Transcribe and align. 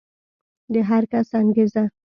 د 0.73 0.75
هر 0.89 1.03
کس 1.11 1.29
انګېزه 1.39 1.83